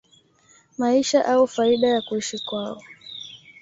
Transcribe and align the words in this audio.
maisha 0.77 1.25
au 1.25 1.47
faida 1.47 1.87
ya 1.87 2.01
kuishi 2.01 2.39
kwao 2.39 2.81